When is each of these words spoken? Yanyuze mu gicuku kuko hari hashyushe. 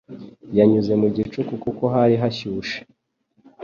Yanyuze 0.57 0.93
mu 1.01 1.07
gicuku 1.15 1.53
kuko 1.63 1.83
hari 1.93 2.15
hashyushe. 2.21 2.77